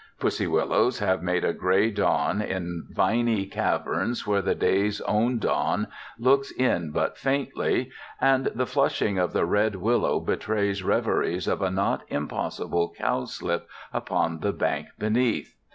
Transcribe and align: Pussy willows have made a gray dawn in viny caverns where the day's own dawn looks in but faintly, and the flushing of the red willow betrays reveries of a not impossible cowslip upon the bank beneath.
Pussy 0.19 0.47
willows 0.47 0.97
have 0.97 1.21
made 1.21 1.45
a 1.45 1.53
gray 1.53 1.91
dawn 1.91 2.41
in 2.41 2.87
viny 2.89 3.45
caverns 3.45 4.25
where 4.25 4.41
the 4.41 4.55
day's 4.55 4.99
own 5.01 5.37
dawn 5.37 5.85
looks 6.17 6.49
in 6.51 6.89
but 6.89 7.19
faintly, 7.19 7.91
and 8.19 8.45
the 8.47 8.65
flushing 8.65 9.19
of 9.19 9.31
the 9.31 9.45
red 9.45 9.75
willow 9.75 10.19
betrays 10.19 10.81
reveries 10.81 11.47
of 11.47 11.61
a 11.61 11.69
not 11.69 12.01
impossible 12.07 12.91
cowslip 12.97 13.67
upon 13.93 14.39
the 14.39 14.53
bank 14.53 14.87
beneath. 14.97 15.53